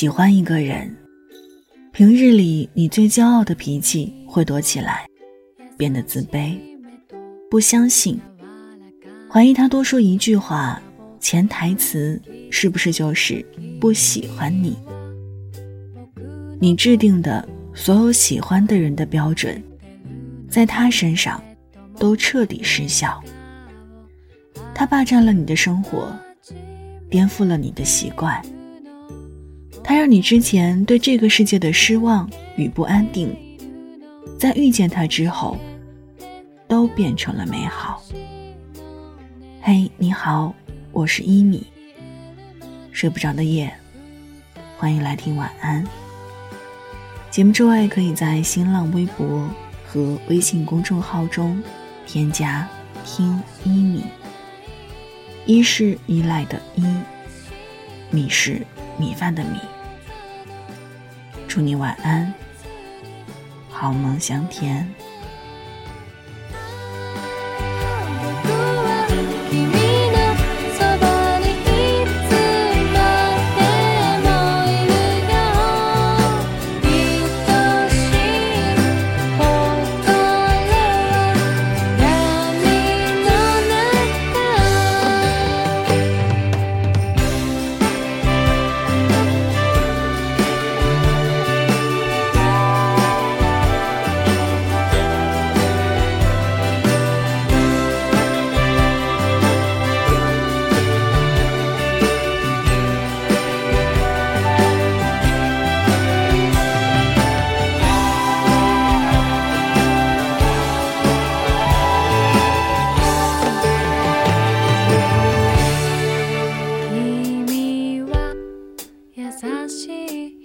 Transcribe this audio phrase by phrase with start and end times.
[0.00, 0.96] 喜欢一个人，
[1.92, 5.06] 平日里你最骄傲的脾气会躲起来，
[5.76, 6.58] 变得自卑，
[7.50, 8.18] 不相信，
[9.30, 10.80] 怀疑他多说一句话，
[11.20, 12.18] 潜台词
[12.50, 13.44] 是不是就是
[13.78, 14.74] 不喜欢你？
[16.58, 19.62] 你制定的所有喜欢的人的标准，
[20.48, 21.38] 在他身上
[21.98, 23.22] 都彻底失效。
[24.74, 26.10] 他霸占了你的生活，
[27.10, 28.42] 颠覆了你的习惯。
[29.90, 33.36] 他让你之前对这个世界的失望与不安定，
[34.38, 35.58] 在遇见他之后，
[36.68, 38.00] 都变成了美好。
[39.60, 40.54] 嘿，你好，
[40.92, 41.66] 我是一米。
[42.92, 43.68] 睡不着的夜，
[44.78, 45.84] 欢迎来听晚安。
[47.28, 49.50] 节目之外，可以在新浪微博
[49.84, 51.60] 和微信公众号中
[52.06, 52.64] 添加
[53.04, 54.04] “听一米”。
[55.46, 56.86] 一是依赖的依，
[58.12, 58.64] 米是
[58.96, 59.58] 米饭的米。
[61.50, 62.32] 祝你晚安，
[63.68, 64.88] 好梦香甜。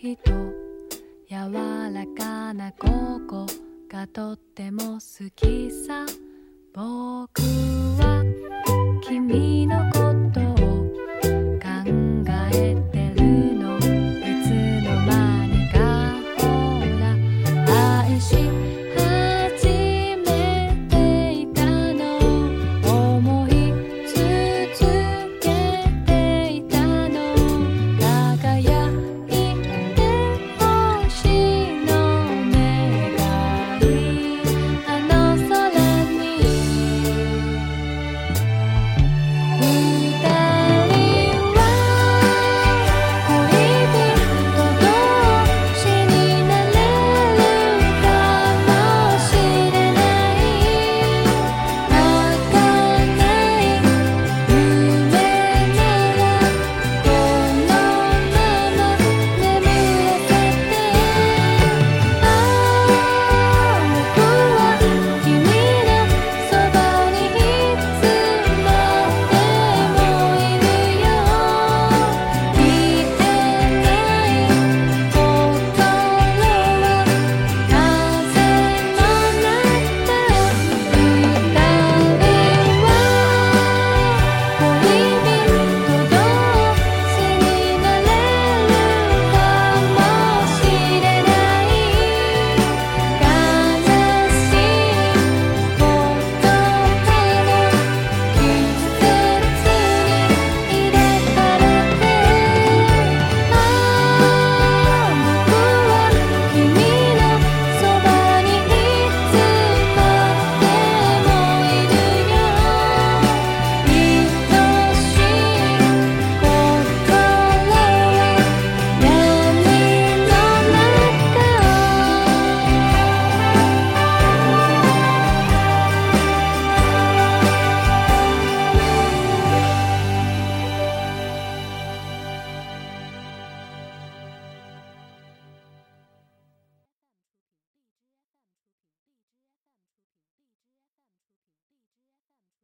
[0.00, 0.16] 人。
[1.28, 1.52] 柔
[1.92, 3.46] らかなここ
[3.90, 6.06] がとっても好きさ。
[6.72, 7.40] 僕
[7.98, 8.24] は
[9.02, 9.63] 君